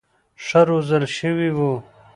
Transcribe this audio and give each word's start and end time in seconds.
ښه 0.45 0.61
روزل 0.69 1.03
شوي 1.17 1.49
وو. 1.57 1.73